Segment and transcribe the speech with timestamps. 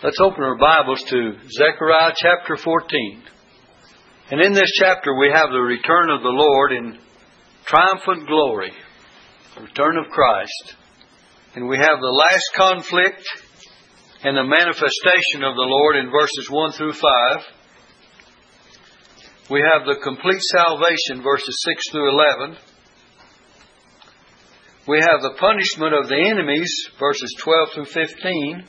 [0.00, 3.20] Let's open our Bibles to Zechariah chapter 14.
[4.30, 6.96] And in this chapter we have the return of the Lord in
[7.64, 8.70] triumphant glory,
[9.56, 10.76] the return of Christ.
[11.56, 13.26] And we have the last conflict
[14.22, 17.02] and the manifestation of the Lord in verses 1 through 5.
[19.50, 22.10] We have the complete salvation, verses 6 through
[22.46, 22.56] 11.
[24.86, 26.70] We have the punishment of the enemies,
[27.00, 28.64] verses 12 through 15.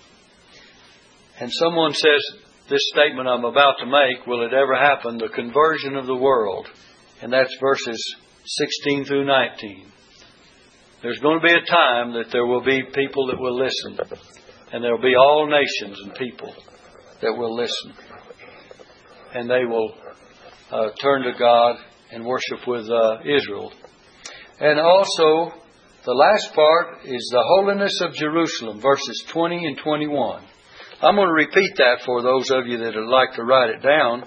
[1.40, 5.18] And someone says, This statement I'm about to make, will it ever happen?
[5.18, 6.68] The conversion of the world.
[7.22, 9.86] And that's verses 16 through 19.
[11.02, 13.98] There's going to be a time that there will be people that will listen.
[14.74, 16.54] And there will be all nations and people
[17.22, 17.94] that will listen.
[19.34, 19.94] And they will
[20.72, 21.78] uh, turn to God
[22.12, 23.72] and worship with uh, Israel.
[24.60, 25.54] And also,
[26.06, 30.44] the last part is the holiness of Jerusalem, verses 20 and 21.
[31.02, 33.82] I'm going to repeat that for those of you that would like to write it
[33.82, 34.26] down.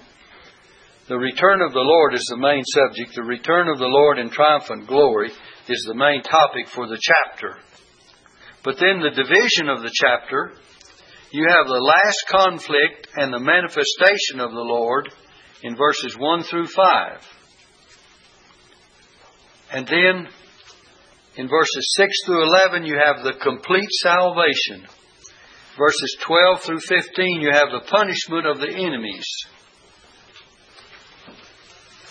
[1.07, 3.13] The return of the Lord is the main subject.
[3.13, 5.29] The return of the Lord in triumphant glory
[5.67, 7.57] is the main topic for the chapter.
[8.63, 10.53] But then the division of the chapter,
[11.31, 15.13] you have the last conflict and the manifestation of the Lord
[15.61, 17.27] in verses 1 through 5.
[19.73, 20.27] And then
[21.35, 24.87] in verses 6 through 11, you have the complete salvation
[25.77, 29.25] verses 12 through 15, you have the punishment of the enemies.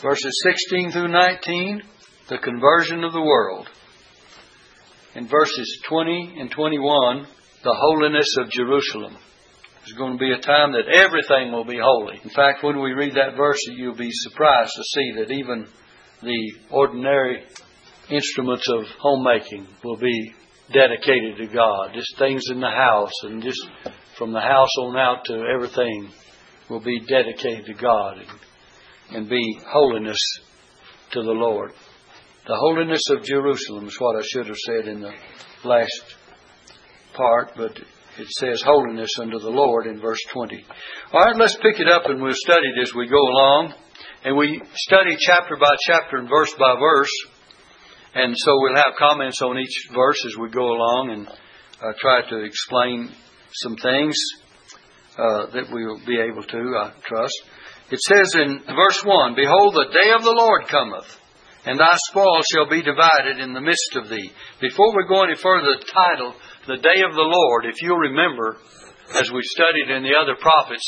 [0.03, 1.83] Verses 16 through 19,
[2.29, 3.69] the conversion of the world.
[5.15, 7.27] In verses 20 and 21,
[7.63, 9.17] the holiness of Jerusalem.
[9.81, 12.21] There's going to be a time that everything will be holy.
[12.23, 15.67] In fact, when we read that verse, you'll be surprised to see that even
[16.23, 17.45] the ordinary
[18.09, 20.33] instruments of homemaking will be
[20.73, 21.91] dedicated to God.
[21.95, 23.61] Just things in the house and just
[24.19, 26.11] from the house on out to everything
[26.69, 30.19] will be dedicated to God and, and be holiness
[31.13, 31.73] to the Lord.
[32.47, 35.13] The holiness of Jerusalem is what I should have said in the
[35.65, 36.03] last
[37.15, 37.79] part, but
[38.19, 40.65] it says holiness unto the Lord in verse 20.
[41.13, 43.75] All right, let's pick it up and we'll study it as we go along.
[44.25, 47.11] And we study chapter by chapter and verse by verse.
[48.15, 52.21] And so we'll have comments on each verse as we go along and uh, try
[52.29, 53.11] to explain
[53.65, 54.15] some things
[55.17, 57.37] uh, that we will be able to, I trust.
[57.91, 61.09] It says in verse 1 Behold, the day of the Lord cometh,
[61.65, 64.31] and thy spoil shall be divided in the midst of thee.
[64.61, 66.35] Before we go any further, the title,
[66.69, 68.57] The Day of the Lord, if you'll remember,
[69.15, 70.85] as we studied in the other prophets,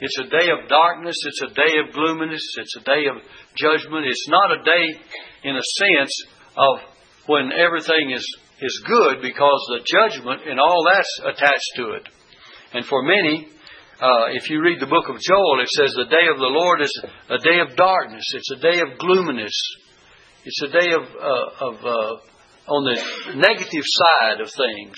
[0.00, 3.18] it's a day of darkness, it's a day of gloominess, it's a day of
[3.58, 4.06] judgment.
[4.06, 4.86] It's not a day,
[5.42, 6.14] in a sense,
[6.58, 6.80] of
[7.26, 8.26] when everything is,
[8.60, 12.08] is good because the judgment and all that's attached to it.
[12.74, 13.46] And for many,
[14.00, 16.82] uh, if you read the book of Joel, it says the day of the Lord
[16.82, 16.92] is
[17.30, 18.24] a day of darkness.
[18.34, 19.54] It's a day of gloominess.
[20.44, 22.96] It's a day of, uh, of uh, on the
[23.36, 24.96] negative side of things.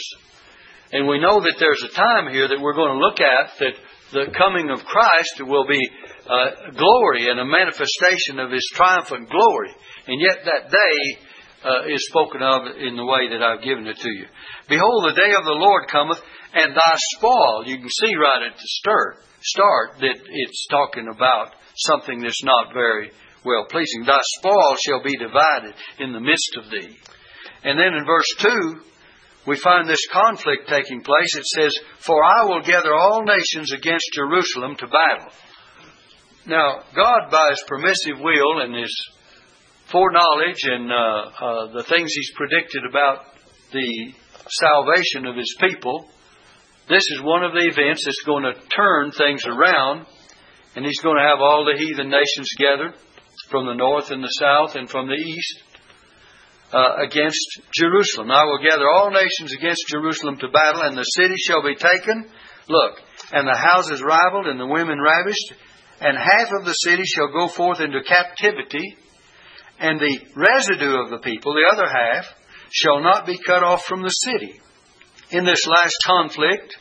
[0.93, 3.75] And we know that there's a time here that we're going to look at that
[4.12, 5.81] the coming of Christ will be
[6.26, 9.70] uh, glory and a manifestation of His triumphant glory.
[10.06, 11.30] And yet that day
[11.65, 14.26] uh, is spoken of in the way that I've given it to you.
[14.69, 16.21] Behold, the day of the Lord cometh,
[16.54, 17.66] and thy spoil.
[17.66, 22.72] You can see right at the start, start that it's talking about something that's not
[22.72, 23.10] very
[23.44, 24.04] well pleasing.
[24.04, 26.97] Thy spoil shall be divided in the midst of thee.
[27.62, 28.81] And then in verse 2,
[29.47, 31.37] we find this conflict taking place.
[31.37, 31.72] It says,
[32.06, 35.32] For I will gather all nations against Jerusalem to battle.
[36.47, 38.94] Now, God, by His permissive will and His
[39.91, 43.27] foreknowledge and uh, uh, the things he's predicted about
[43.73, 44.12] the
[44.49, 46.09] salvation of his people,
[46.89, 50.06] this is one of the events that's going to turn things around,
[50.75, 52.95] and he's going to have all the heathen nations gathered
[53.50, 55.62] from the north and the south and from the east
[56.73, 58.31] uh, against Jerusalem.
[58.31, 62.31] I will gather all nations against Jerusalem to battle, and the city shall be taken.
[62.69, 63.03] Look,
[63.33, 65.55] and the houses rivaled, and the women ravished,
[66.00, 68.97] and half of the city shall go forth into captivity
[69.81, 72.27] and the residue of the people, the other half,
[72.71, 74.61] shall not be cut off from the city.
[75.31, 76.77] In this last conflict,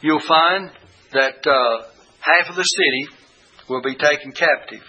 [0.00, 0.70] you'll find
[1.12, 1.86] that uh,
[2.20, 3.08] half of the city
[3.68, 4.82] will be taken captive.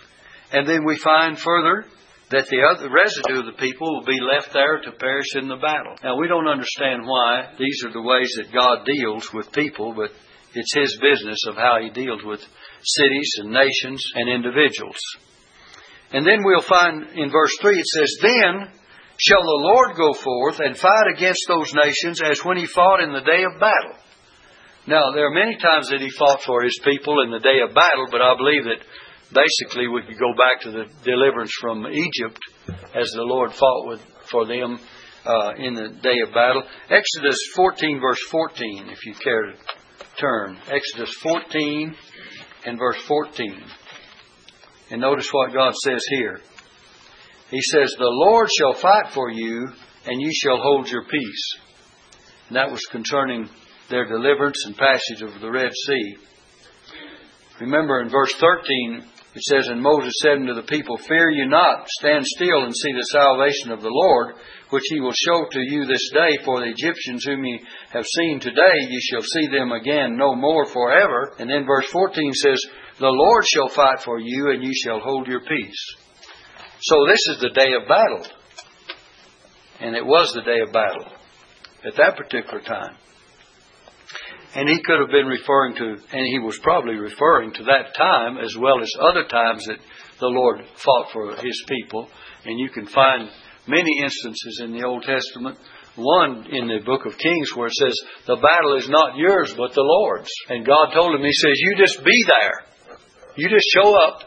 [0.52, 1.86] And then we find further
[2.30, 5.58] that the other residue of the people will be left there to perish in the
[5.58, 5.96] battle.
[6.04, 10.12] Now, we don't understand why these are the ways that God deals with people, but
[10.54, 15.00] it's His business of how He deals with cities and nations and individuals.
[16.16, 18.72] And then we'll find in verse 3 it says, Then
[19.20, 23.12] shall the Lord go forth and fight against those nations as when he fought in
[23.12, 24.00] the day of battle.
[24.88, 27.76] Now, there are many times that he fought for his people in the day of
[27.76, 28.80] battle, but I believe that
[29.28, 32.40] basically we could go back to the deliverance from Egypt
[32.96, 34.00] as the Lord fought with,
[34.32, 34.80] for them
[35.26, 36.64] uh, in the day of battle.
[36.90, 39.58] Exodus 14, verse 14, if you care to
[40.18, 40.58] turn.
[40.72, 41.94] Exodus 14
[42.68, 43.64] and verse 14.
[44.92, 46.40] And notice what God says here.
[47.50, 49.70] He says, The Lord shall fight for you,
[50.06, 51.58] and you shall hold your peace.
[52.48, 53.50] And that was concerning
[53.90, 56.18] their deliverance and passage of the Red Sea.
[57.60, 59.04] Remember in verse 13,
[59.36, 62.94] it says, And Moses said unto the people, Fear you not, stand still and see
[62.94, 64.36] the salvation of the Lord,
[64.70, 66.38] which he will show to you this day.
[66.46, 67.60] For the Egyptians whom ye
[67.92, 71.34] have seen today, ye shall see them again no more forever.
[71.40, 72.66] And then verse 14 says,
[73.00, 75.96] The Lord shall fight for you, and you shall hold your peace.
[76.82, 78.26] So this is the day of battle.
[79.82, 81.06] And it was the day of battle
[81.86, 82.96] at that particular time.
[84.56, 88.38] And he could have been referring to, and he was probably referring to that time
[88.38, 89.80] as well as other times that
[90.22, 92.08] the Lord fought for his people.
[92.46, 93.30] And you can find
[93.68, 95.58] many instances in the Old Testament.
[95.98, 97.96] One in the book of Kings where it says,
[98.28, 100.32] The battle is not yours, but the Lord's.
[100.48, 102.75] And God told him, He says, You just be there.
[103.36, 104.22] You just show up,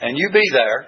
[0.00, 0.86] and you be there.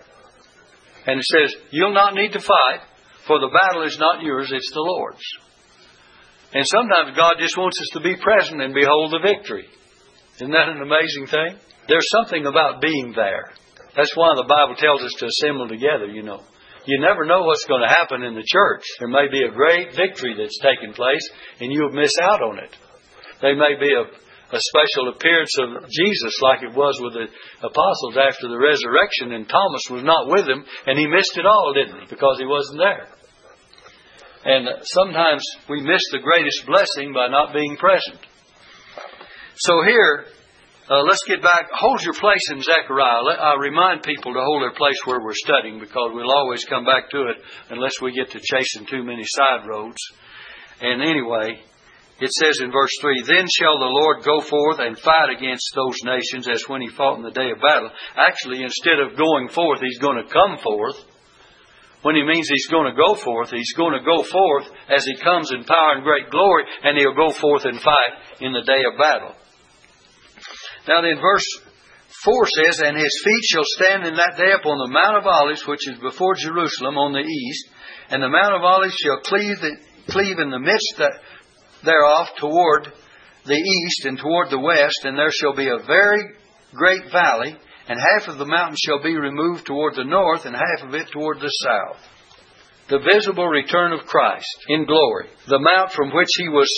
[1.07, 2.81] And it says, You'll not need to fight,
[3.27, 5.25] for the battle is not yours, it's the Lord's.
[6.55, 9.67] And sometimes God just wants us to be present and behold the victory.
[10.37, 11.59] Isn't that an amazing thing?
[11.89, 13.51] There's something about being there.
[13.97, 16.43] That's why the Bible tells us to assemble together, you know.
[16.87, 18.83] You never know what's going to happen in the church.
[18.99, 21.27] There may be a great victory that's taking place,
[21.61, 22.77] and you'll miss out on it.
[23.41, 24.05] There may be a,
[24.55, 27.27] a special appearance of Jesus, like it was with the
[27.59, 31.75] apostles after the resurrection, and Thomas was not with them, and he missed it all,
[31.75, 32.07] didn't he?
[32.07, 33.11] Because he wasn't there.
[34.47, 38.21] And sometimes we miss the greatest blessing by not being present.
[39.57, 40.27] So here,
[40.91, 41.71] uh, let's get back.
[41.73, 43.23] Hold your place in Zechariah.
[43.23, 46.85] Let, I remind people to hold their place where we're studying because we'll always come
[46.85, 47.37] back to it
[47.71, 49.97] unless we get to chasing too many side roads.
[50.81, 51.63] And anyway,
[52.21, 55.99] it says in verse 3 Then shall the Lord go forth and fight against those
[56.05, 57.91] nations as when he fought in the day of battle.
[58.17, 60.97] Actually, instead of going forth, he's going to come forth
[62.05, 65.17] when he means he's going to go forth, he's going to go forth as he
[65.25, 68.85] comes in power and great glory, and he'll go forth and fight in the day
[68.85, 69.33] of battle.
[70.87, 71.49] Now then, verse
[72.23, 75.67] 4 says, And his feet shall stand in that day upon the Mount of Olives,
[75.67, 77.71] which is before Jerusalem on the east,
[78.11, 79.73] and the Mount of Olives shall cleave, the,
[80.13, 81.01] cleave in the midst
[81.85, 82.93] thereof toward
[83.47, 86.23] the east and toward the west, and there shall be a very
[86.75, 87.57] great valley,
[87.89, 91.09] and half of the mountain shall be removed toward the north, and half of it
[91.13, 92.01] toward the south.
[92.89, 96.69] The visible return of Christ in glory, the mount from which he was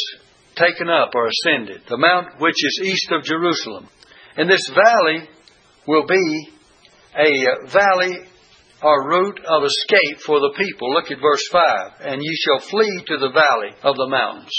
[0.57, 3.89] taken up or ascended, the mount which is east of Jerusalem.
[4.37, 5.29] And this valley
[5.87, 6.49] will be
[7.17, 8.19] a valley
[8.83, 10.93] or route of escape for the people.
[10.93, 11.63] Look at verse 5.
[12.01, 14.53] And ye shall flee to the valley of the mountains.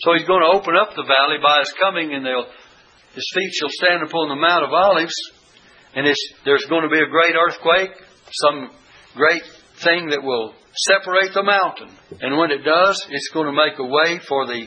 [0.00, 3.68] So he's going to open up the valley by his coming, and his feet shall
[3.68, 5.16] stand upon the Mount of Olives,
[5.94, 6.06] and
[6.44, 7.92] there's going to be a great earthquake,
[8.32, 8.70] some
[9.14, 9.44] great
[9.84, 10.54] thing that will
[10.88, 11.92] separate the mountain.
[12.20, 14.64] And when it does, it's going to make a way for the,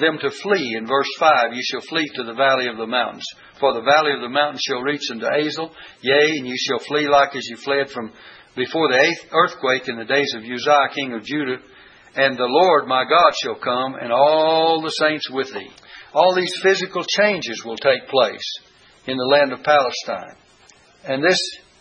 [0.00, 0.74] them to flee.
[0.74, 3.26] In verse 5, you shall flee to the valley of the mountains.
[3.60, 5.70] For the valley of the mountains shall reach unto Azel,
[6.00, 8.10] yea, and you shall flee like as you fled from
[8.56, 11.62] before the eighth earthquake in the days of Uzziah, king of Judah.
[12.16, 15.70] And the Lord my God shall come, and all the saints with thee.
[16.14, 18.58] All these physical changes will take place
[19.06, 20.36] in the land of Palestine.
[21.04, 21.38] And this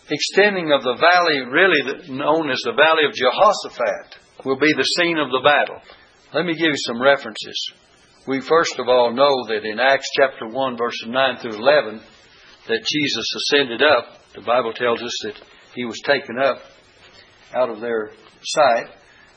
[0.10, 5.18] extending of the valley, really known as the Valley of Jehoshaphat, will be the scene
[5.18, 5.82] of the battle.
[6.34, 7.72] Let me give you some references.
[8.28, 12.02] We first of all know that in Acts chapter 1, verses 9 through 11,
[12.68, 14.20] that Jesus ascended up.
[14.36, 15.42] The Bible tells us that
[15.76, 16.58] he was taken up
[17.56, 18.12] out of their
[18.44, 18.88] sight.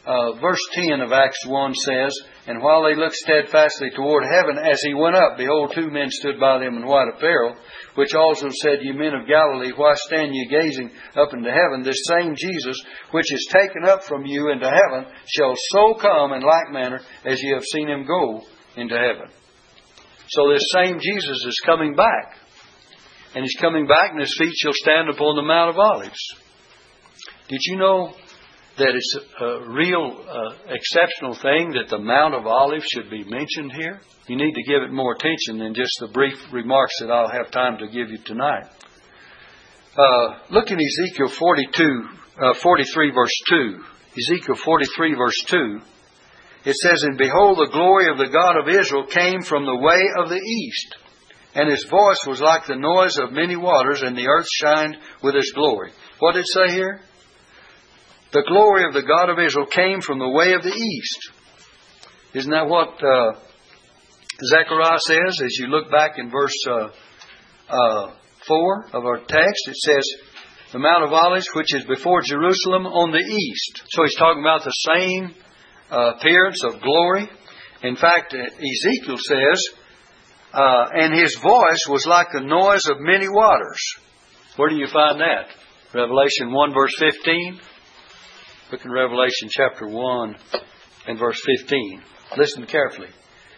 [0.09, 4.81] Uh, verse 10 of Acts 1 says, And while they looked steadfastly toward heaven as
[4.81, 7.55] he went up, behold, two men stood by them in white apparel,
[7.95, 11.83] which also said, Ye men of Galilee, why stand ye gazing up into heaven?
[11.83, 16.41] This same Jesus, which is taken up from you into heaven, shall so come in
[16.41, 18.41] like manner as ye have seen him go
[18.77, 19.29] into heaven.
[20.31, 22.39] So this same Jesus is coming back.
[23.35, 26.35] And he's coming back, and his feet shall stand upon the Mount of Olives.
[27.49, 28.15] Did you know
[28.79, 33.73] that it's a real uh, exceptional thing that the Mount of Olives should be mentioned
[33.73, 34.01] here?
[34.29, 37.51] You need to give it more attention than just the brief remarks that I'll have
[37.51, 38.67] time to give you tonight.
[39.97, 42.09] Uh, look in Ezekiel 42,
[42.41, 43.85] uh, 43, verse 2.
[44.17, 45.81] Ezekiel 43, verse 2.
[46.65, 50.01] it says, And behold, the glory of the God of Israel came from the way
[50.23, 50.97] of the east.
[51.55, 55.35] And his voice was like the noise of many waters, and the earth shined with
[55.35, 55.91] his glory.
[56.21, 57.01] What did it say here?
[58.31, 61.31] The glory of the God of Israel came from the way of the east.
[62.35, 63.41] Isn't that what uh,
[64.45, 66.91] Zechariah says as you look back in verse uh,
[67.71, 68.13] uh,
[68.47, 69.69] 4 of our text?
[69.69, 70.05] It says,
[70.73, 73.83] The Mount of Olives, which is before Jerusalem on the east.
[73.89, 75.35] So he's talking about the same
[75.91, 77.31] uh, appearance of glory.
[77.83, 79.69] In fact, Ezekiel says,
[80.53, 83.81] uh, and his voice was like the noise of many waters.
[84.57, 85.49] Where do you find that?
[85.95, 87.61] Revelation 1, verse 15.
[88.71, 90.37] Look in Revelation chapter 1
[91.07, 92.03] and verse 15.
[92.37, 93.09] Listen carefully.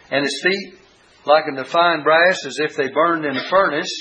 [0.09, 0.79] And his feet
[1.25, 3.91] like unto fine brass as if they burned in a furnace,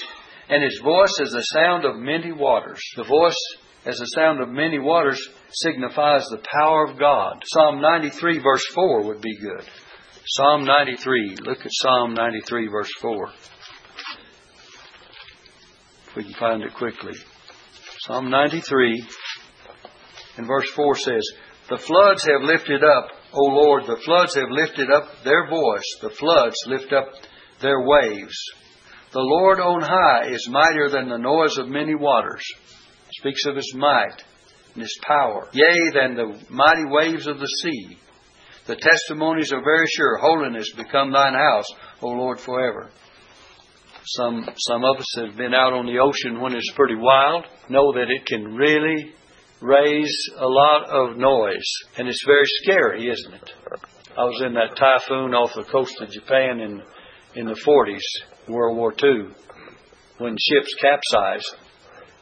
[0.48, 2.80] and his voice as the sound of many waters.
[2.96, 3.36] The voice
[3.84, 7.42] as the sound of many waters signifies the power of God.
[7.44, 9.64] Psalm 93, verse 4 would be good.
[10.26, 11.38] Psalm 93.
[11.42, 13.28] Look at Psalm 93, verse 4.
[16.06, 17.14] If we can find it quickly.
[18.06, 19.04] Psalm 93
[20.40, 21.22] and verse 4 says,
[21.68, 25.84] The floods have lifted up, O Lord, the floods have lifted up their voice.
[26.00, 27.12] The floods lift up
[27.60, 28.34] their waves.
[29.12, 32.42] The Lord on high is mightier than the noise of many waters
[33.18, 34.24] speaks of his might
[34.72, 37.98] and his power, yea, than the mighty waves of the sea.
[38.66, 40.16] The testimonies are very sure.
[40.16, 41.66] Holiness become thine house,
[42.00, 42.88] O Lord, forever.
[44.04, 47.92] Some some of us have been out on the ocean when it's pretty wild, know
[47.92, 49.12] that it can really
[49.60, 53.50] raise a lot of noise, and it's very scary, isn't it?
[54.16, 56.82] I was in that typhoon off the coast of Japan in
[57.36, 59.28] in the 40s, World War II,
[60.18, 61.54] when ships capsized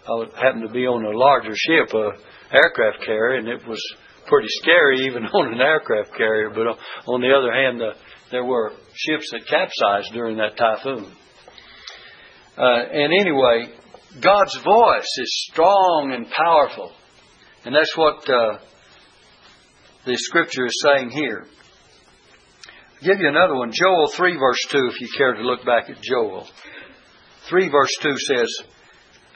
[0.09, 2.12] I happened to be on a larger ship, a
[2.54, 3.78] aircraft carrier, and it was
[4.26, 6.49] pretty scary even on an aircraft carrier.
[6.49, 6.66] But
[7.11, 7.92] on the other hand, the,
[8.30, 11.12] there were ships that capsized during that typhoon.
[12.57, 13.75] Uh, and anyway,
[14.21, 16.92] God's voice is strong and powerful,
[17.65, 18.59] and that's what uh,
[20.07, 21.47] the scripture is saying here.
[23.00, 25.91] I'll give you another one, Joel three verse two, if you care to look back
[25.91, 26.47] at Joel.
[27.49, 28.49] Three verse two says.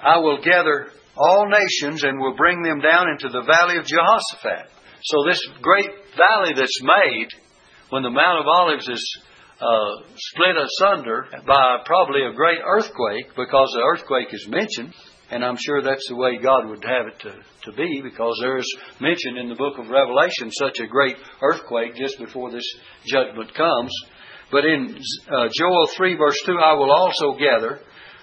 [0.05, 4.69] I will gather all nations and will bring them down into the valley of Jehoshaphat.
[5.05, 7.29] So, this great valley that's made
[7.91, 9.19] when the Mount of Olives is
[9.61, 14.95] uh, split asunder by probably a great earthquake, because the earthquake is mentioned,
[15.31, 18.59] and I'm sure that's the way God would have it to, to be, because there
[18.59, 22.67] is mentioned in the book of Revelation such a great earthquake just before this
[23.07, 23.93] judgment comes.
[24.51, 27.81] But in uh, Joel 3, verse 2, I will also gather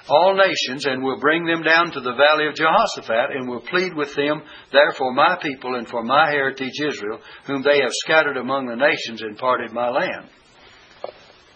[0.10, 3.94] all nations, and will bring them down to the valley of Jehoshaphat, and will plead
[3.96, 4.42] with them
[4.72, 8.76] there for my people and for my heritage Israel, whom they have scattered among the
[8.76, 10.30] nations and parted my land.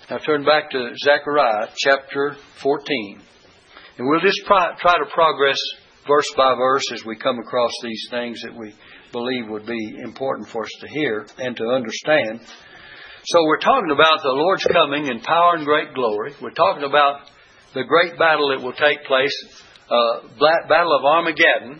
[0.10, 3.22] Now turn back to Zechariah chapter 14.
[3.98, 5.58] And we'll just try to progress
[6.08, 8.74] verse by verse as we come across these things that we
[9.12, 12.42] believe would be important for us to hear and to understand.
[13.26, 16.34] So we're talking about the Lord's coming in power and great glory.
[16.42, 17.30] We're talking about
[17.74, 19.34] the great battle that will take place,
[19.90, 20.28] uh,
[20.68, 21.80] battle of Armageddon,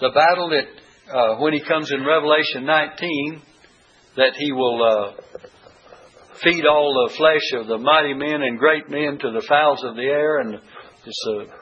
[0.00, 3.42] the battle that uh, when he comes in Revelation 19,
[4.16, 5.12] that he will uh,
[6.42, 9.96] feed all the flesh of the mighty men and great men to the fowls of
[9.96, 11.61] the air, and it's uh,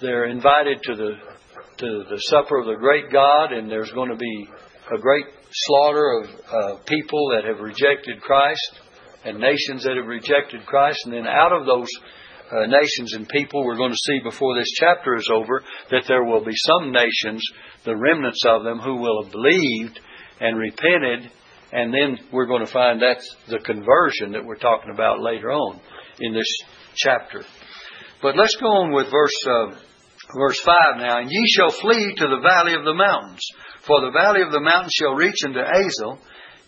[0.00, 1.12] they're invited to the
[1.78, 4.48] to the supper of the great God, and there's going to be
[4.94, 8.80] a great slaughter of uh, people that have rejected Christ
[9.24, 11.00] and nations that have rejected Christ.
[11.04, 11.88] And then out of those
[12.50, 16.24] uh, nations and people, we're going to see before this chapter is over that there
[16.24, 17.42] will be some nations,
[17.84, 20.00] the remnants of them, who will have believed
[20.40, 21.30] and repented.
[21.72, 25.80] And then we're going to find that's the conversion that we're talking about later on
[26.20, 26.46] in this
[26.94, 27.42] chapter.
[28.22, 29.76] But let's go on with verse uh,
[30.36, 31.18] verse five now.
[31.20, 33.42] And ye shall flee to the valley of the mountains,
[33.86, 36.18] for the valley of the mountains shall reach unto Azel,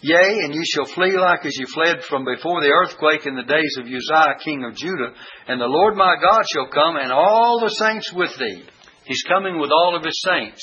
[0.00, 3.42] Yea, and ye shall flee like as ye fled from before the earthquake in the
[3.42, 5.12] days of Uzziah king of Judah.
[5.48, 8.62] And the Lord my God shall come, and all the saints with thee.
[9.06, 10.62] He's coming with all of his saints.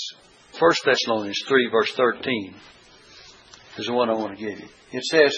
[0.58, 2.56] 1 Thessalonians 3, verse 13
[3.78, 4.68] is the one I want to give you.
[4.94, 5.38] It says,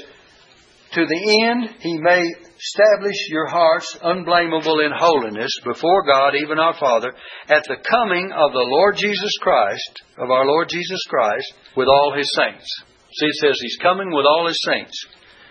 [0.93, 6.73] To the end he may establish your hearts unblameable in holiness before God, even our
[6.73, 7.13] Father,
[7.49, 12.13] at the coming of the Lord Jesus Christ, of our Lord Jesus Christ, with all
[12.17, 12.65] his saints.
[13.13, 15.05] See, it says he's coming with all his saints.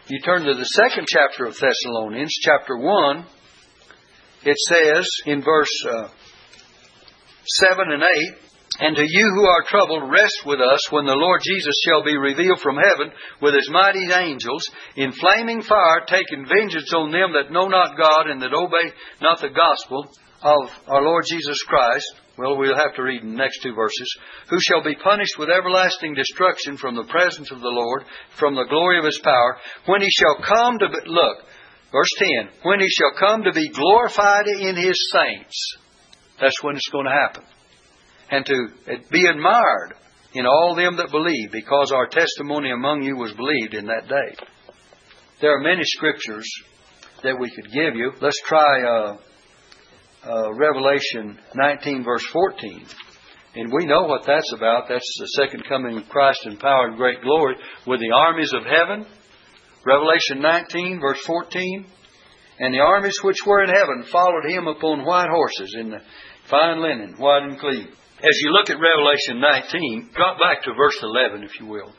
[0.09, 3.27] You turn to the second chapter of Thessalonians, chapter 1,
[4.45, 6.09] it says in verse uh,
[7.45, 8.09] 7 and 8,
[8.79, 12.17] And to you who are troubled, rest with us when the Lord Jesus shall be
[12.17, 17.53] revealed from heaven with his mighty angels in flaming fire, taking vengeance on them that
[17.53, 18.93] know not God and that obey
[19.23, 20.05] not the gospel
[20.43, 22.21] of our Lord Jesus Christ.
[22.37, 24.15] Well, we'll have to read the next two verses.
[24.51, 28.05] Who shall be punished with everlasting destruction from the presence of the Lord,
[28.39, 29.57] from the glory of his power,
[29.87, 31.39] when he shall come to be, look,
[31.93, 32.13] verse
[32.45, 35.79] 10, when he shall come to be glorified in his saints.
[36.39, 37.45] That's when it's going to happen
[38.31, 38.69] and to
[39.11, 39.95] be admired
[40.35, 44.37] in all them that believe, because our testimony among you was believed in that day.
[45.41, 46.47] There are many scriptures
[47.23, 48.13] that we could give you.
[48.21, 49.17] Let's try uh,
[50.25, 52.87] uh, Revelation 19, verse 14.
[53.55, 54.85] And we know what that's about.
[54.89, 57.57] That's the second coming of Christ in power and great glory
[57.87, 59.07] with the armies of heaven.
[59.87, 61.87] Revelation 19, verse 14.
[62.59, 66.01] And the armies which were in heaven followed him upon white horses in the
[66.51, 67.89] fine linen, white and clean.
[68.17, 71.93] As you look at Revelation 19, drop back to verse 11, if you will.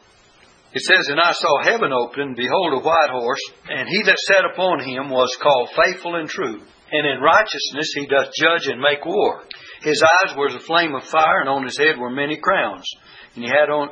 [0.74, 4.44] It says, And I saw heaven open, behold a white horse, and he that sat
[4.52, 6.60] upon him was called faithful and true.
[6.92, 9.44] And in righteousness he doth judge and make war.
[9.84, 12.90] His eyes were as a flame of fire, and on his head were many crowns.
[13.36, 13.90] And he had on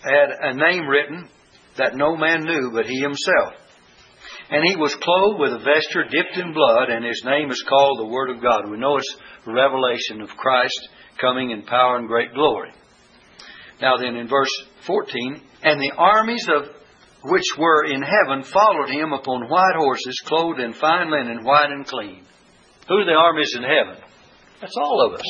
[0.00, 1.28] had a name written
[1.76, 3.54] that no man knew but he himself.
[4.50, 7.98] And he was clothed with a vesture dipped in blood, and his name is called
[7.98, 8.70] the Word of God.
[8.70, 10.88] We know it's revelation of Christ
[11.20, 12.70] coming in power and great glory.
[13.80, 14.50] Now then, in verse
[14.86, 16.68] 14, and the armies of
[17.24, 21.86] which were in heaven followed him upon white horses, clothed in fine linen, white and
[21.86, 22.24] clean.
[22.88, 24.02] Who are the armies in heaven?
[24.60, 25.26] That's all of us.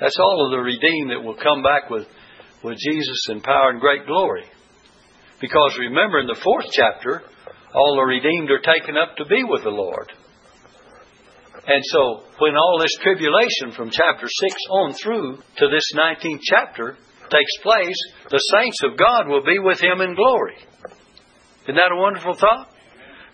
[0.00, 2.06] That's all of the redeemed that will come back with,
[2.64, 4.44] with Jesus in power and great glory.
[5.40, 7.22] Because remember, in the fourth chapter,
[7.74, 10.12] all the redeemed are taken up to be with the Lord.
[11.66, 16.96] And so, when all this tribulation from chapter 6 on through to this 19th chapter
[17.30, 17.98] takes place,
[18.30, 20.56] the saints of God will be with Him in glory.
[21.62, 22.68] Isn't that a wonderful thought?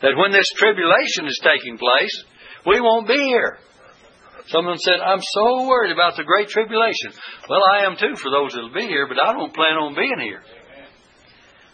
[0.02, 2.24] That when this tribulation is taking place,
[2.66, 3.58] we won't be here.
[4.48, 7.12] Someone said, I'm so worried about the great tribulation.
[7.48, 10.20] Well, I am too for those that'll be here, but I don't plan on being
[10.20, 10.42] here.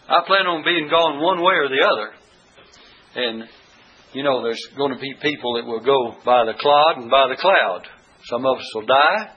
[0.07, 2.13] I plan on being gone one way or the other.
[3.15, 3.49] And
[4.15, 7.27] you know, there's going to be people that will go by the clod and by
[7.27, 7.81] the cloud.
[8.29, 9.29] Some of us will die,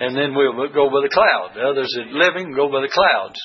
[0.00, 1.52] and then we'll go by the cloud.
[1.54, 3.38] The others that living go by the clouds.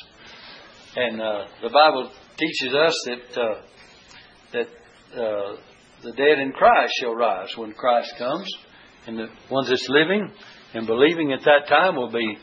[0.95, 3.61] And uh, the Bible teaches us that uh,
[4.53, 4.67] that
[5.13, 5.55] uh,
[6.01, 8.51] the dead in Christ shall rise when Christ comes,
[9.05, 10.31] and the ones that's living
[10.73, 12.37] and believing at that time will be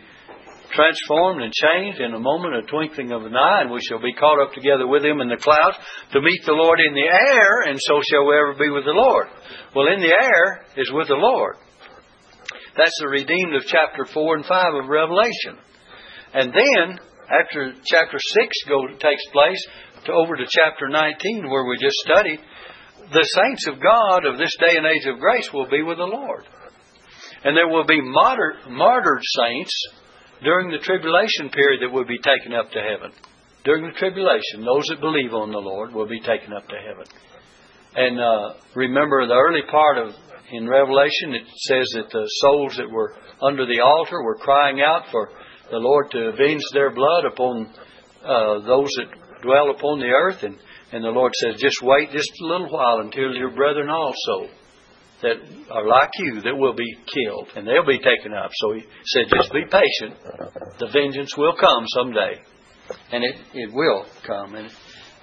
[0.73, 4.13] transformed and changed in a moment, a twinkling of an eye, and we shall be
[4.15, 5.77] caught up together with him in the clouds
[6.13, 8.97] to meet the Lord in the air, and so shall we ever be with the
[8.97, 9.29] Lord.
[9.75, 11.57] Well, in the air is with the Lord.
[12.77, 15.61] That's the redeemed of chapter 4 and 5 of Revelation.
[16.33, 19.61] And then, after chapter 6 go, takes place,
[20.07, 22.41] to, over to chapter 19, where we just studied,
[23.13, 26.05] the saints of God of this day and age of grace will be with the
[26.05, 26.45] Lord.
[27.45, 29.73] And there will be martyr, martyred saints
[30.43, 33.13] during the tribulation period that will be taken up to heaven.
[33.65, 37.07] During the tribulation, those that believe on the Lord will be taken up to heaven.
[37.95, 40.15] And uh, remember, the early part of
[40.51, 45.05] in Revelation, it says that the souls that were under the altar were crying out
[45.11, 45.31] for
[45.71, 47.71] the Lord to avenge their blood upon
[48.25, 49.09] uh, those that
[49.43, 50.43] dwell upon the earth.
[50.43, 50.59] And,
[50.93, 54.51] and the Lord says, just wait just a little while until your brethren also
[55.23, 55.37] that
[55.71, 58.51] are like you that will be killed and they'll be taken up.
[58.55, 60.19] So he said, just be patient.
[60.79, 62.43] The vengeance will come someday.
[63.13, 64.69] And it, it will come and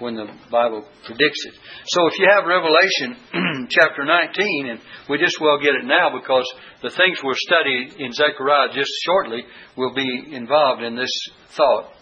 [0.00, 1.54] when the Bible predicts it.
[1.86, 6.50] So if you have Revelation chapter 19, and we just well get it now because
[6.82, 9.44] the things we'll study in Zechariah just shortly
[9.76, 11.12] will be involved in this
[11.54, 11.92] thought.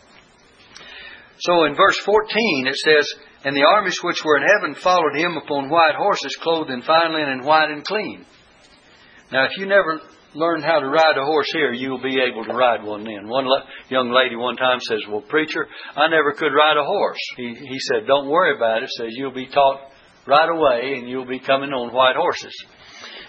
[1.40, 5.36] So in verse 14 it says, and the armies which were in heaven followed him
[5.36, 8.24] upon white horses, clothed in fine linen, and white and clean.
[9.30, 10.00] Now, if you never
[10.34, 13.28] learned how to ride a horse here, you'll be able to ride one then.
[13.28, 13.46] One
[13.90, 17.18] young lady one time says, Well, preacher, I never could ride a horse.
[17.36, 18.90] He, he said, Don't worry about it.
[18.90, 19.80] Says, You'll be taught
[20.26, 22.54] right away and you'll be coming on white horses.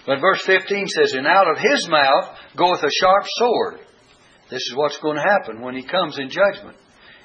[0.05, 3.79] But verse 15 says, And out of his mouth goeth a sharp sword.
[4.49, 6.77] This is what's going to happen when he comes in judgment.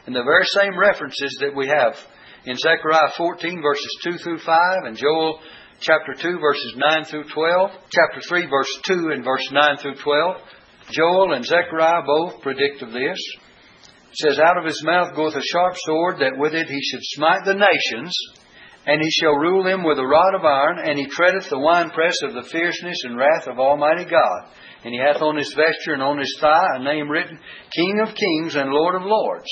[0.06, 1.96] And the very same references that we have
[2.46, 5.40] in Zechariah 14, verses 2 through 5, and Joel
[5.80, 10.36] chapter 2, verses 9 through 12, chapter 3, verse 2 and verse 9 through 12.
[10.90, 13.18] Joel and Zechariah both predict of this.
[14.12, 17.00] It says, Out of his mouth goeth a sharp sword, that with it he should
[17.02, 18.14] smite the nations,
[18.86, 22.20] and he shall rule them with a rod of iron, and he treadeth the winepress
[22.22, 24.52] of the fierceness and wrath of Almighty God.
[24.84, 27.38] And he hath on his vesture and on his thigh a name written,
[27.74, 29.48] King of kings and Lord of lords.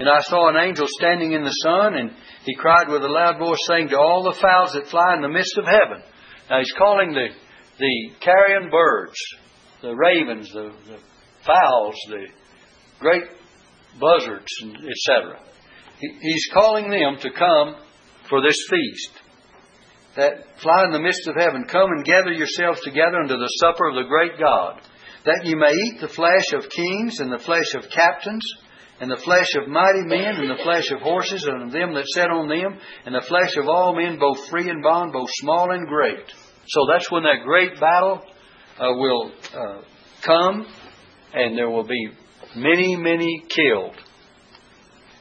[0.00, 2.10] And I saw an angel standing in the sun, and
[2.46, 5.28] he cried with a loud voice, saying to all the fowls that fly in the
[5.28, 6.02] midst of heaven.
[6.48, 7.28] Now he's calling the,
[7.78, 9.18] the carrion birds,
[9.82, 10.98] the ravens, the, the
[11.44, 12.28] fowls, the
[12.98, 13.24] great
[14.00, 15.38] buzzards, etc.
[15.98, 17.76] He's calling them to come
[18.30, 19.20] for this feast
[20.16, 20.32] that
[20.62, 23.96] fly in the midst of heaven, come and gather yourselves together unto the supper of
[23.96, 24.80] the great God,
[25.26, 28.42] that ye may eat the flesh of kings and the flesh of captains,
[29.00, 32.06] and the flesh of mighty men, and the flesh of horses, and of them that
[32.14, 35.72] sat on them, and the flesh of all men, both free and bond, both small
[35.72, 36.24] and great.
[36.68, 38.22] So that's when that great battle
[38.78, 39.80] uh, will uh,
[40.22, 40.66] come,
[41.32, 42.10] and there will be
[42.54, 43.96] many, many killed.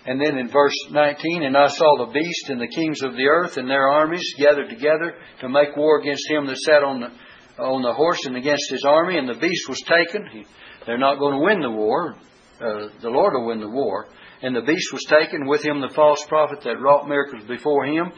[0.05, 3.27] And then in verse 19, and I saw the beast and the kings of the
[3.27, 7.61] earth and their armies gathered together to make war against him that sat on the,
[7.63, 10.27] on the horse and against his army, and the beast was taken.
[10.31, 10.45] He,
[10.85, 12.15] they're not going to win the war.
[12.59, 14.07] Uh, the Lord will win the war.
[14.41, 18.11] And the beast was taken, with him the false prophet that wrought miracles before him,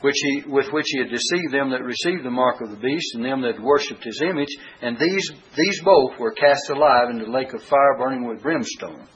[0.00, 3.14] which he, with which he had deceived them that received the mark of the beast,
[3.14, 4.54] and them that worshipped his image.
[4.80, 9.06] And these, these both were cast alive into the lake of fire burning with brimstone.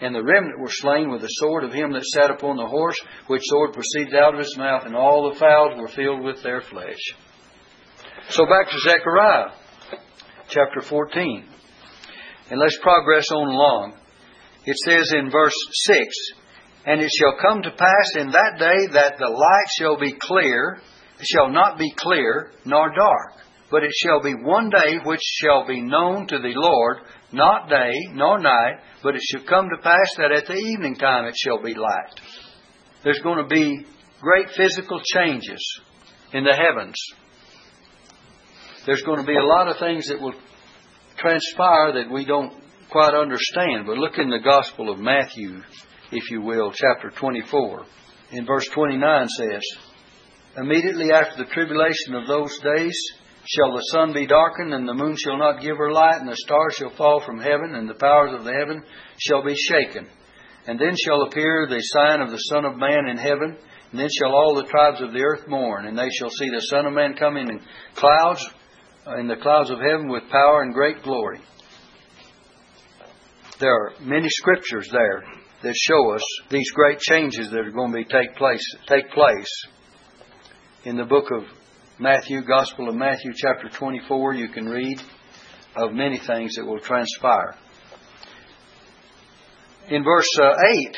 [0.00, 2.98] And the remnant were slain with the sword of him that sat upon the horse,
[3.28, 6.60] which sword proceeded out of his mouth, and all the fowls were filled with their
[6.60, 7.00] flesh.
[8.28, 9.52] So back to Zechariah,
[10.48, 11.48] chapter 14.
[12.50, 13.94] And let's progress on along.
[14.66, 16.16] It says in verse 6
[16.86, 20.80] And it shall come to pass in that day that the light shall be clear,
[21.22, 25.80] shall not be clear, nor dark, but it shall be one day which shall be
[25.80, 26.98] known to the Lord,
[27.32, 31.26] not day nor night, but it shall come to pass that at the evening time
[31.26, 32.20] it shall be light.
[33.04, 33.86] There's going to be
[34.20, 35.80] great physical changes
[36.32, 36.96] in the heavens.
[38.84, 40.34] There's going to be a lot of things that will
[41.18, 42.52] transpire that we don't
[42.90, 43.86] quite understand.
[43.86, 45.60] But look in the Gospel of Matthew,
[46.12, 47.84] if you will, chapter 24.
[48.32, 49.62] In verse 29 says,
[50.56, 52.96] Immediately after the tribulation of those days,
[53.44, 56.36] shall the sun be darkened, and the moon shall not give her light, and the
[56.36, 58.82] stars shall fall from heaven, and the powers of the heaven
[59.18, 60.08] shall be shaken.
[60.66, 63.56] And then shall appear the sign of the Son of Man in heaven,
[63.90, 66.62] and then shall all the tribes of the earth mourn, and they shall see the
[66.62, 67.60] Son of Man coming in
[67.94, 68.44] clouds,
[69.18, 71.40] in the clouds of heaven with power and great glory.
[73.58, 75.24] There are many scriptures there
[75.62, 79.66] that show us these great changes that are going to be take place take place
[80.84, 81.44] in the book of
[81.98, 85.00] Matthew, Gospel of Matthew, chapter 24, you can read
[85.74, 87.56] of many things that will transpire.
[89.88, 90.52] In verse uh,
[90.88, 90.96] 8,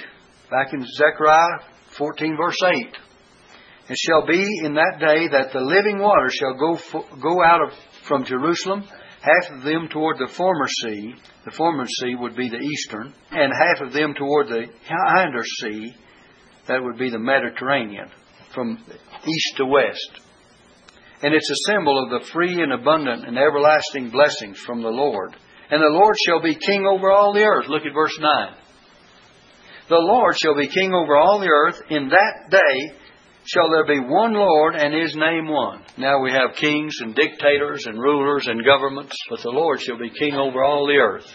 [0.50, 1.60] back in Zechariah
[1.96, 2.96] 14, verse 8,
[3.90, 6.76] it shall be in that day that the living water shall go,
[7.22, 8.82] go out of, from Jerusalem,
[9.28, 11.14] half of them toward the former sea,
[11.44, 15.94] the former sea would be the eastern, and half of them toward the hinder sea,
[16.66, 18.08] that would be the Mediterranean,
[18.54, 18.78] from
[19.26, 20.20] east to west.
[21.22, 25.34] And it's a symbol of the free and abundant and everlasting blessings from the Lord.
[25.70, 27.66] And the Lord shall be king over all the earth.
[27.68, 28.54] Look at verse 9.
[29.88, 31.80] The Lord shall be king over all the earth.
[31.90, 32.96] In that day
[33.48, 35.82] shall there be one Lord and his name one.
[35.96, 40.10] Now we have kings and dictators and rulers and governments, but the Lord shall be
[40.10, 41.26] king over all the earth.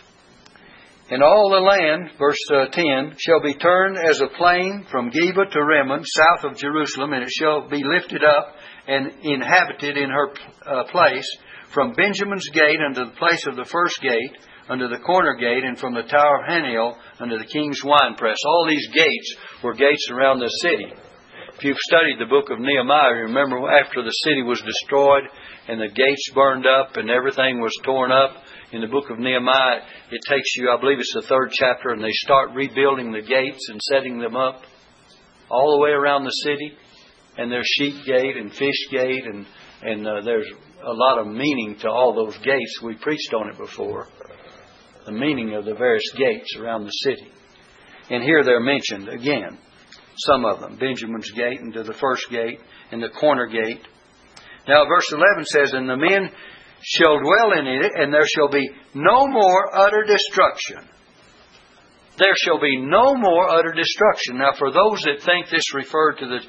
[1.10, 5.52] And all the land, verse uh, 10, shall be turned as a plain from Geba
[5.52, 8.56] to Rimmon, south of Jerusalem, and it shall be lifted up
[8.88, 10.30] and inhabited in her
[10.66, 11.28] uh, place,
[11.74, 14.38] from Benjamin's gate unto the place of the first gate,
[14.70, 18.38] unto the corner gate, and from the tower of Hananel unto the king's winepress.
[18.46, 20.94] All these gates were gates around the city.
[21.56, 25.24] If you've studied the book of Nehemiah, remember after the city was destroyed
[25.68, 28.32] and the gates burned up and everything was torn up,
[28.72, 32.04] in the book of Nehemiah, it takes you, I believe it's the third chapter, and
[32.04, 34.64] they start rebuilding the gates and setting them up
[35.50, 36.74] all the way around the city
[37.38, 39.46] and there's sheep gate and fish gate and
[39.82, 40.50] and uh, there's
[40.86, 42.80] a lot of meaning to all those gates.
[42.82, 44.08] We preached on it before.
[45.06, 47.28] The meaning of the various gates around the city.
[48.10, 49.58] And here they're mentioned again.
[50.18, 50.78] Some of them.
[50.78, 52.60] Benjamin's gate and to the first gate
[52.92, 53.82] and the corner gate.
[54.68, 56.30] Now verse 11 says, And the men
[56.82, 60.90] shall dwell in it, and there shall be no more utter destruction.
[62.18, 64.38] There shall be no more utter destruction.
[64.38, 66.40] Now, for those that think this referred to the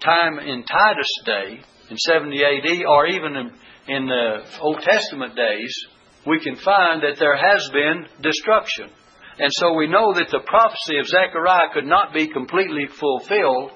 [0.00, 3.50] time in Titus' day, in 70 AD, or even in,
[3.88, 5.74] in the Old Testament days,
[6.26, 8.90] we can find that there has been destruction.
[9.40, 13.72] And so we know that the prophecy of Zechariah could not be completely fulfilled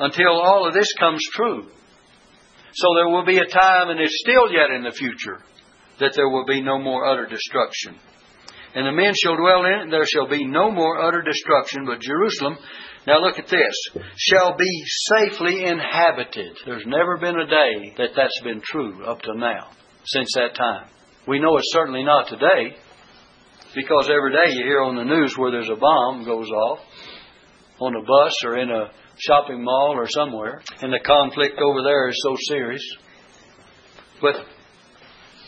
[0.00, 1.68] until all of this comes true.
[2.74, 5.38] So there will be a time, and it's still yet in the future,
[6.00, 7.96] that there will be no more utter destruction.
[8.74, 11.86] And the men shall dwell in it, and there shall be no more utter destruction,
[11.86, 12.58] but Jerusalem,
[13.06, 14.84] now look at this, shall be
[15.16, 16.58] safely inhabited.
[16.66, 19.70] There's never been a day that that's been true up to now,
[20.04, 20.88] since that time.
[21.26, 22.76] We know it's certainly not today,
[23.74, 26.80] because every day you hear on the news where there's a bomb goes off
[27.80, 32.08] on a bus or in a shopping mall or somewhere, and the conflict over there
[32.08, 32.82] is so serious.
[34.20, 34.34] But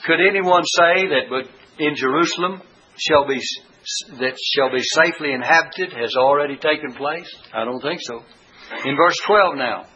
[0.04, 1.46] could anyone say that but
[1.78, 2.62] in Jerusalem
[2.98, 3.40] shall be
[4.18, 7.28] that shall be safely inhabited has already taken place?
[7.52, 8.22] I don't think so.
[8.84, 9.86] In verse 12 now.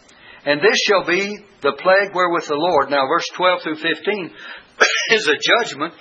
[0.46, 2.90] And this shall be the plague wherewith the Lord.
[2.90, 4.30] Now, verse 12 through 15
[5.10, 5.94] is a judgment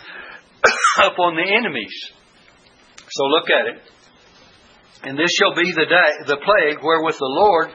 [0.98, 1.94] upon the enemies.
[3.14, 3.82] So look at it.
[5.04, 7.70] And this shall be the day, the plague wherewith the Lord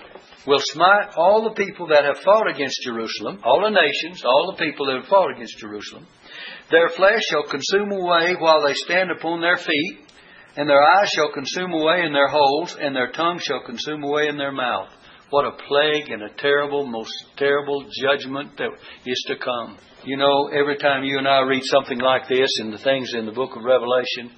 [0.46, 4.64] will smite all the people that have fought against Jerusalem, all the nations, all the
[4.64, 6.06] people that have fought against Jerusalem.
[6.70, 9.98] Their flesh shall consume away while they stand upon their feet,
[10.56, 14.26] and their eyes shall consume away in their holes, and their tongue shall consume away
[14.26, 14.88] in their mouth.
[15.30, 18.70] What a plague and a terrible, most terrible judgment that
[19.04, 19.76] is to come.
[20.04, 23.26] You know, every time you and I read something like this in the things in
[23.26, 24.32] the book of Revelation,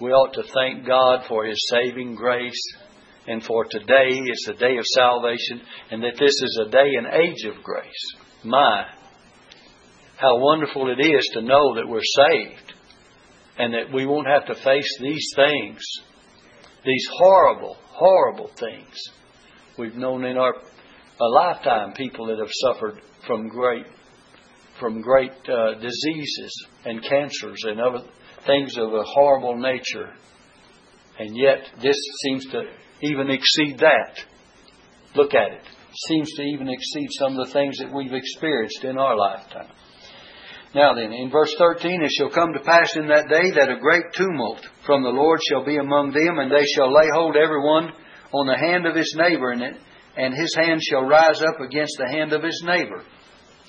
[0.00, 2.60] we ought to thank God for His saving grace
[3.26, 7.06] and for today is a day of salvation and that this is a day and
[7.06, 8.16] age of grace.
[8.44, 8.84] My,
[10.16, 12.74] how wonderful it is to know that we're saved
[13.58, 15.80] and that we won't have to face these things,
[16.84, 18.94] these horrible, horrible things.
[19.78, 20.54] We've known in our
[21.18, 23.86] a lifetime people that have suffered from great
[24.78, 28.04] from great uh, diseases and cancers and other
[28.46, 30.12] things of a horrible nature.
[31.18, 32.62] And yet this seems to
[33.02, 34.20] even exceed that.
[35.14, 35.62] Look at it.
[36.08, 39.68] Seems to even exceed some of the things that we've experienced in our lifetime.
[40.74, 43.80] Now then, in verse 13, it shall come to pass in that day that a
[43.80, 47.62] great tumult from the Lord shall be among them, and they shall lay hold every
[47.62, 47.92] one
[48.32, 49.76] on the hand of his neighbor, and, it,
[50.18, 53.02] and his hand shall rise up against the hand of his neighbor.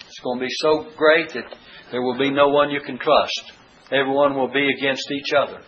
[0.06, 1.56] It's going to be so great that
[1.92, 3.54] there will be no one you can trust.
[3.92, 5.62] Everyone will be against each other.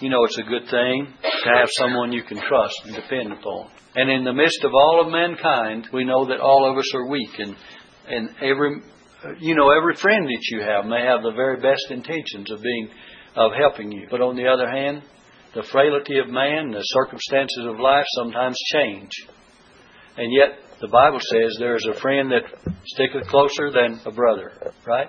[0.00, 3.70] You know, it's a good thing to have someone you can trust and depend upon.
[3.94, 7.08] And in the midst of all of mankind, we know that all of us are
[7.08, 7.56] weak, and
[8.06, 8.82] and every
[9.40, 12.90] you know every friend that you have may have the very best intentions of being
[13.34, 15.02] of helping you, but on the other hand,
[15.54, 19.10] the frailty of man, the circumstances of life sometimes change,
[20.18, 22.44] and yet the Bible says there is a friend that
[22.84, 24.52] sticketh closer than a brother,
[24.86, 25.08] right?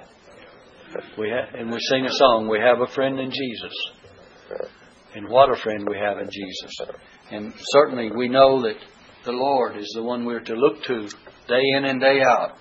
[1.17, 2.47] We have, and we sing a song.
[2.49, 3.73] We have a friend in Jesus.
[5.15, 6.77] And what a friend we have in Jesus.
[7.31, 8.77] And certainly we know that
[9.25, 11.07] the Lord is the one we're to look to
[11.47, 12.57] day in and day out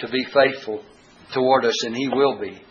[0.00, 0.82] to be faithful
[1.34, 2.62] toward us, and He will be.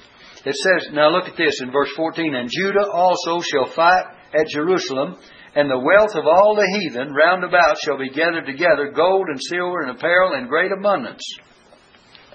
[0.45, 4.47] It says, now look at this in verse 14, and Judah also shall fight at
[4.47, 5.15] Jerusalem,
[5.55, 9.41] and the wealth of all the heathen round about shall be gathered together, gold and
[9.41, 11.23] silver and apparel in great abundance.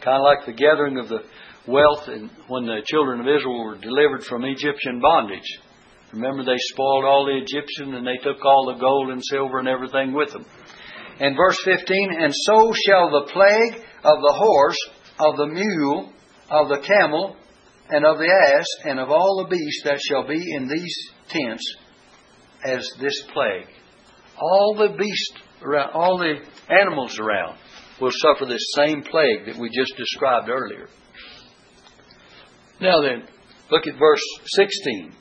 [0.00, 1.22] Kind of like the gathering of the
[1.66, 5.59] wealth and when the children of Israel were delivered from Egyptian bondage.
[6.12, 9.68] Remember, they spoiled all the Egyptians and they took all the gold and silver and
[9.68, 10.44] everything with them.
[11.20, 14.79] And verse 15, and so shall the plague of the horse,
[15.18, 16.12] of the mule,
[16.51, 17.37] of the camel,
[17.90, 21.77] and of the ass, and of all the beasts that shall be in these tents
[22.64, 23.68] as this plague.
[24.40, 26.37] All the beasts around, all the
[26.73, 27.59] animals around
[28.01, 30.88] will suffer this same plague that we just described earlier.
[32.81, 33.25] Now then,
[33.71, 35.12] look at verse 16.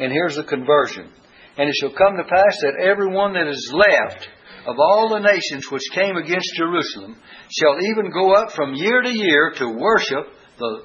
[0.00, 1.10] And here's the conversion.
[1.58, 4.28] And it shall come to pass that every one that is left
[4.66, 7.16] of all the nations which came against Jerusalem
[7.50, 10.26] shall even go up from year to year to worship
[10.58, 10.82] the,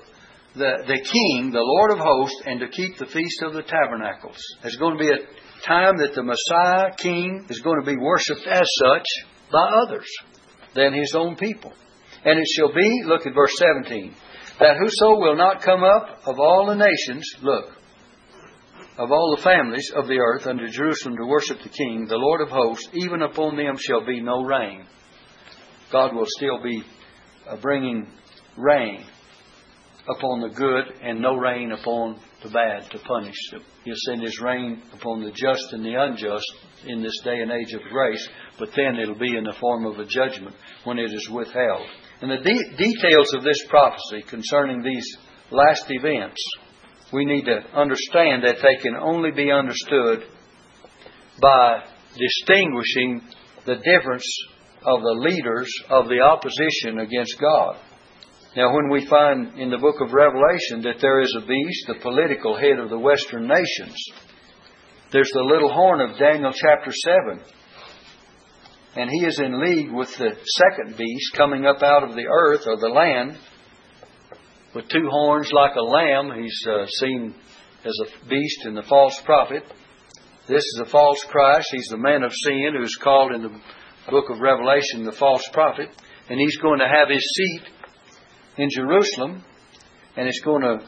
[0.56, 4.38] the, the King, the Lord of hosts, and to keep the Feast of the Tabernacles.
[4.62, 8.48] There's going to be a time that the Messiah King is going to be worshipped
[8.48, 9.06] as such
[9.52, 10.10] by others
[10.74, 11.74] than his own people.
[12.24, 14.14] And it shall be, look at verse 17,
[14.60, 17.66] that whoso will not come up of all the nations, look,
[18.98, 22.42] of all the families of the earth unto Jerusalem to worship the King, the Lord
[22.42, 24.86] of hosts, even upon them shall be no rain.
[25.92, 26.84] God will still be
[27.50, 28.08] uh, bringing
[28.58, 29.06] rain
[30.08, 33.62] upon the good and no rain upon the bad to punish them.
[33.84, 36.52] He'll send His rain upon the just and the unjust
[36.86, 40.00] in this day and age of grace, but then it'll be in the form of
[40.00, 41.88] a judgment when it is withheld.
[42.22, 45.06] And the de- details of this prophecy concerning these
[45.50, 46.42] last events
[47.12, 50.24] we need to understand that they can only be understood
[51.42, 51.84] by
[52.18, 53.22] distinguishing
[53.66, 54.26] the difference
[54.84, 57.78] of the leaders of the opposition against God.
[58.56, 62.02] Now, when we find in the book of Revelation that there is a beast, the
[62.02, 63.96] political head of the western nations,
[65.12, 67.42] there's the little horn of Daniel chapter 7.
[68.96, 72.68] And he is in league with the second beast coming up out of the earth
[72.68, 73.38] or the land
[74.76, 76.32] with two horns like a lamb.
[76.38, 77.34] He's uh, seen
[77.86, 79.64] as a beast in the false prophet.
[80.48, 81.70] This is a false Christ.
[81.72, 83.62] He's the man of sin who's called in the
[84.10, 85.90] book of Revelation the false prophet.
[86.30, 87.62] And he's going to have his seat
[88.58, 89.44] in Jerusalem,
[90.18, 90.86] and it's going to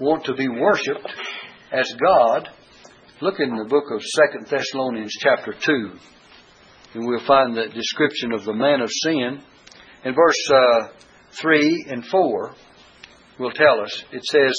[0.00, 1.08] want to be worshipped
[1.72, 2.48] as God.
[3.20, 5.92] Look in the book of Second Thessalonians chapter 2,
[6.98, 9.40] and we'll find the description of the man of sin.
[10.04, 10.88] In verse uh,
[11.40, 12.54] 3 and 4
[13.38, 14.52] will tell us, it says,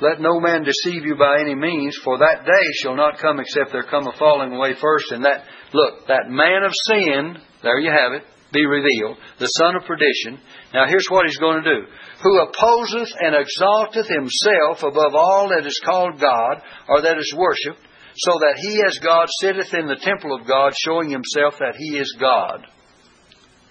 [0.00, 3.72] Let no man deceive you by any means, for that day shall not come except
[3.72, 7.90] there come a falling away first, and that, look, that man of sin, there you
[7.90, 10.40] have it, be revealed, the son of perdition.
[10.72, 11.86] Now here's what he's going to do.
[12.22, 17.86] Who opposeth and exalteth himself above all that is called God, or that is worshipped,
[18.18, 21.98] so that he as God sitteth in the temple of God, showing himself that he
[21.98, 22.66] is God.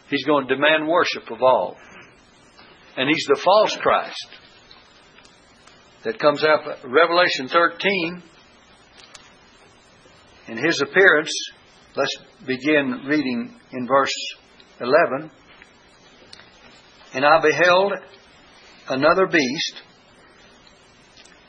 [0.09, 1.75] He's going to demand worship of all.
[2.95, 4.27] And he's the false Christ
[6.03, 8.23] that comes out Revelation 13
[10.47, 11.31] in his appearance.
[11.95, 14.15] Let's begin reading in verse
[14.79, 15.29] 11.
[17.13, 17.93] And I beheld
[18.89, 19.81] another beast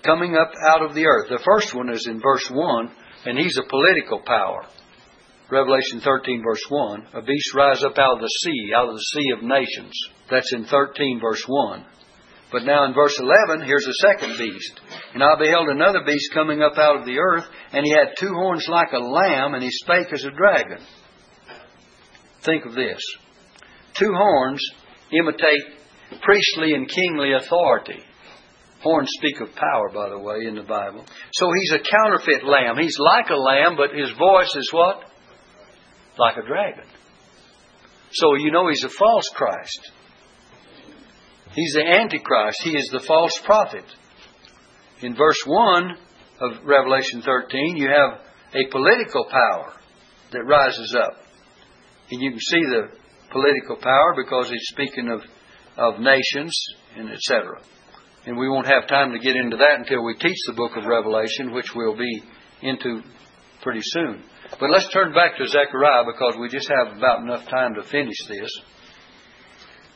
[0.09, 1.29] coming up out of the earth.
[1.29, 2.91] The first one is in verse 1,
[3.27, 4.65] and he's a political power.
[5.51, 7.09] Revelation 13, verse 1.
[7.13, 9.93] A beast rise up out of the sea, out of the sea of nations.
[10.31, 11.85] That's in 13, verse 1.
[12.51, 14.81] But now in verse 11, here's a second beast.
[15.13, 18.33] And I beheld another beast coming up out of the earth, and he had two
[18.33, 20.79] horns like a lamb, and he spake as a dragon.
[22.45, 23.03] Think of this.
[23.99, 24.63] Two horns
[25.13, 28.03] imitate priestly and kingly authority.
[28.83, 31.05] Horns speak of power, by the way, in the Bible.
[31.33, 32.77] So he's a counterfeit lamb.
[32.79, 35.03] He's like a lamb, but his voice is what?
[36.17, 36.85] Like a dragon.
[38.13, 39.91] So you know he's a false Christ.
[41.55, 42.59] He's the Antichrist.
[42.63, 43.85] He is the false prophet.
[45.03, 45.97] In verse 1
[46.41, 48.21] of Revelation 13, you have
[48.55, 49.73] a political power
[50.31, 51.17] that rises up.
[52.11, 52.89] And you can see the
[53.31, 55.23] political power because he's speaking of,
[55.77, 56.57] of nations
[56.97, 57.61] and etc.
[58.29, 60.85] And we won't have time to get into that until we teach the book of
[60.85, 62.23] Revelation, which we'll be
[62.61, 63.01] into
[63.63, 64.23] pretty soon.
[64.61, 68.19] But let's turn back to Zechariah because we just have about enough time to finish
[68.29, 68.51] this.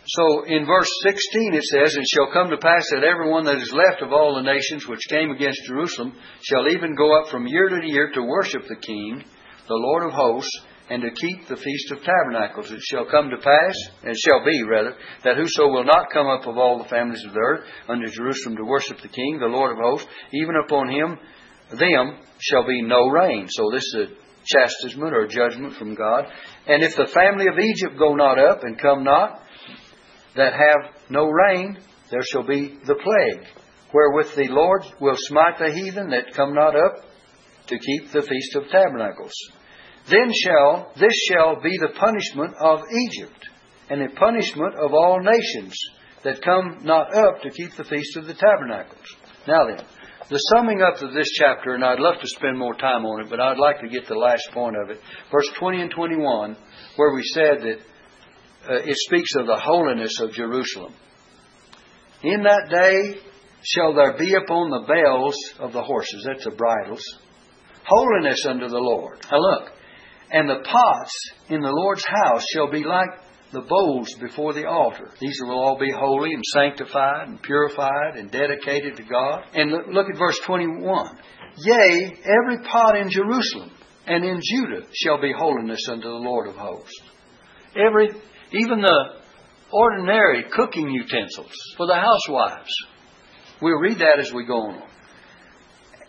[0.07, 3.61] So in verse 16 it says, And shall come to pass that every one that
[3.61, 7.47] is left of all the nations which came against Jerusalem shall even go up from
[7.47, 9.25] year to year to worship the King,
[9.69, 10.59] the Lord of hosts,
[10.93, 12.71] and to keep the Feast of Tabernacles.
[12.71, 13.75] It shall come to pass,
[14.05, 17.33] and shall be, rather, that whoso will not come up of all the families of
[17.33, 21.19] the earth unto Jerusalem to worship the King, the Lord of hosts, even upon him,
[21.79, 23.49] them shall be no rain.
[23.49, 24.07] So this is a
[24.45, 26.27] chastisement or judgment from God.
[26.67, 29.41] And if the family of Egypt go not up and come not,
[30.37, 31.79] that have no rain,
[32.11, 33.47] there shall be the plague,
[33.95, 36.97] wherewith the Lord will smite the heathen that come not up
[37.69, 39.33] to keep the Feast of Tabernacles.
[40.09, 43.49] Then shall this shall be the punishment of Egypt,
[43.89, 45.75] and the punishment of all nations
[46.25, 49.07] that come not up to keep the feast of the tabernacles.
[49.47, 49.85] Now then,
[50.31, 53.31] the summing up of this chapter, and I'd love to spend more time on it,
[53.31, 55.01] but I'd like to get the last point of it.
[55.31, 56.57] Verse 20 and 21,
[56.97, 57.79] where we said that
[58.71, 60.95] uh, it speaks of the holiness of Jerusalem.
[62.23, 63.21] In that day
[63.65, 67.03] shall there be upon the bells of the horses, that's the bridles,
[67.85, 69.19] holiness unto the Lord.
[69.31, 69.73] Now look,
[70.33, 73.11] and the pots in the Lord's house shall be like
[73.53, 75.11] the bowls before the altar.
[75.21, 79.43] These will all be holy and sanctified and purified and dedicated to God.
[79.55, 81.19] And look, at verse 21.
[81.59, 83.71] Yea, every pot in Jerusalem
[84.07, 86.99] and in Judah shall be holiness unto the Lord of hosts.
[87.77, 88.09] Every,
[88.53, 89.21] even the
[89.71, 92.73] ordinary cooking utensils for the housewives.
[93.61, 94.83] We'll read that as we go on.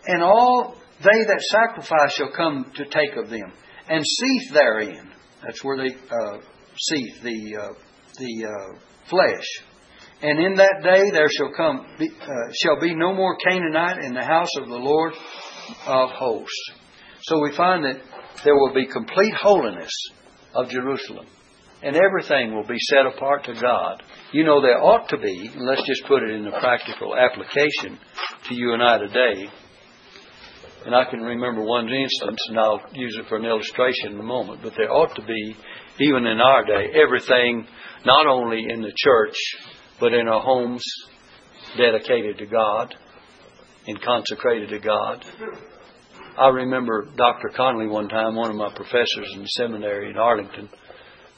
[0.06, 3.52] And all they that sacrifice shall come to take of them
[3.88, 5.10] and seeth therein.
[5.42, 6.38] That's where they uh,
[6.78, 7.72] seeth the uh,
[8.18, 8.78] the uh,
[9.08, 9.46] flesh.
[10.22, 14.14] And in that day there shall come be, uh, shall be no more Canaanite in
[14.14, 15.12] the house of the Lord
[15.86, 16.70] of hosts.
[17.22, 18.00] So we find that
[18.44, 19.92] there will be complete holiness
[20.54, 21.26] of Jerusalem,
[21.82, 24.02] and everything will be set apart to God.
[24.32, 27.98] You know there ought to be, let's just put it in the practical application
[28.48, 29.50] to you and I today
[30.84, 34.22] and I can remember one instance, and I'll use it for an illustration in a
[34.22, 35.56] moment, but there ought to be,
[36.00, 37.66] even in our day, everything,
[38.04, 39.36] not only in the church,
[39.98, 40.84] but in our homes
[41.76, 42.94] dedicated to God
[43.86, 45.24] and consecrated to God.
[46.38, 47.50] I remember Dr.
[47.56, 50.68] Conley one time, one of my professors in the seminary in Arlington,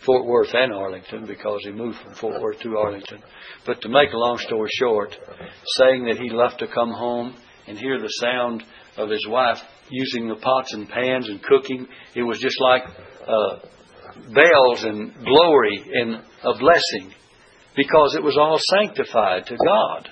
[0.05, 3.23] Fort Worth and Arlington, because he moved from Fort Worth to Arlington.
[3.65, 5.17] But to make a long story short,
[5.79, 7.37] saying that he loved to come home
[7.67, 8.65] and hear the sound
[8.97, 9.59] of his wife
[9.91, 12.83] using the pots and pans and cooking, it was just like
[13.27, 13.59] uh,
[14.35, 17.13] bells and glory and a blessing
[17.77, 20.09] because it was all sanctified to God.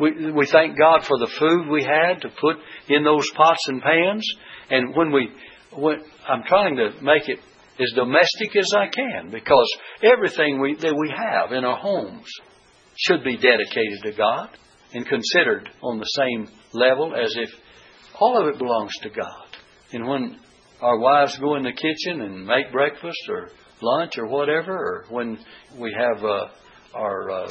[0.00, 2.56] We, we thank God for the food we had to put
[2.88, 4.26] in those pots and pans.
[4.70, 5.28] And when we,
[5.72, 7.40] when, I'm trying to make it
[7.80, 12.28] as domestic as I can because everything we, that we have in our homes
[12.96, 14.50] should be dedicated to God
[14.94, 17.50] and considered on the same level as if
[18.20, 19.46] all of it belongs to God.
[19.92, 20.38] And when
[20.80, 23.50] our wives go in the kitchen and make breakfast or
[23.80, 25.38] lunch or whatever, or when
[25.78, 26.46] we have uh,
[26.94, 27.50] our uh,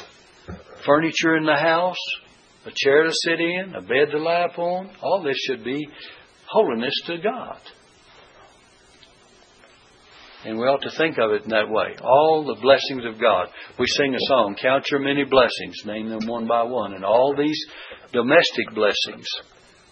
[0.85, 1.97] furniture in the house,
[2.65, 5.87] a chair to sit in, a bed to lie upon, all this should be
[6.49, 7.59] holiness to God.
[10.45, 11.95] And we ought to think of it in that way.
[12.01, 13.47] All the blessings of God.
[13.79, 16.93] We sing a song, Count Your Many Blessings, name them one by one.
[16.93, 17.59] And all these
[18.13, 19.27] domestic blessings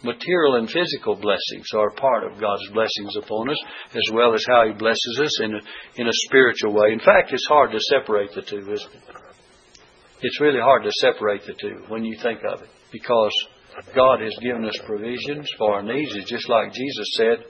[0.04, 3.58] material and physical blessings are part of God's blessings upon us,
[3.91, 5.60] as well as how He blesses us in a,
[5.96, 6.91] in a spiritual way.
[6.91, 9.04] In fact, it's hard to separate the two, isn't it?
[10.22, 13.34] It's really hard to separate the two when you think of it, because
[13.93, 16.14] God has given us provisions for our needs.
[16.26, 17.46] Just like Jesus said.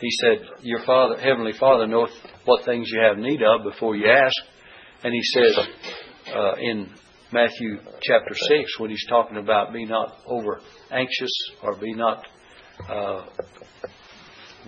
[0.00, 2.10] He said, "Your Father, Heavenly Father, knoweth
[2.44, 4.34] what things you have need of before you ask."
[5.04, 5.58] And He says
[6.34, 6.90] uh, in
[7.32, 10.60] Matthew chapter 6 when he's talking about be not over
[10.90, 11.30] anxious
[11.62, 12.26] or be not
[12.88, 13.24] uh,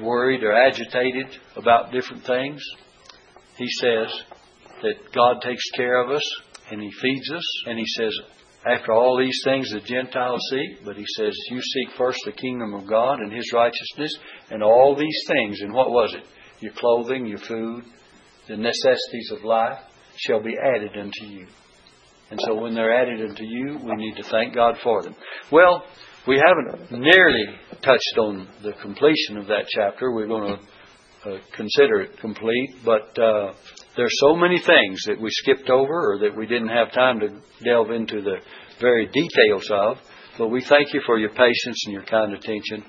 [0.01, 2.62] worried or agitated about different things.
[3.59, 4.09] He says
[4.83, 6.25] that God takes care of us
[6.71, 7.45] and He feeds us.
[7.67, 8.19] And He says,
[8.67, 12.75] after all these things the Gentiles seek, but He says, you seek first the kingdom
[12.75, 14.17] of God and His righteousness,
[14.51, 16.25] and all these things, and what was it?
[16.61, 17.85] Your clothing, your food,
[18.49, 19.79] the necessities of life
[20.17, 21.47] shall be added unto you.
[22.35, 25.14] And so when they're added unto you, we need to thank God for them.
[25.53, 25.85] Well,
[26.26, 27.45] we haven't nearly
[27.80, 30.11] touched on the completion of that chapter.
[30.11, 33.53] We're going to uh, consider it complete, but uh,
[33.97, 37.28] there's so many things that we skipped over or that we didn't have time to
[37.62, 38.39] delve into the
[38.80, 39.99] very details of.
[40.37, 42.82] But we thank you for your patience and your kind attention.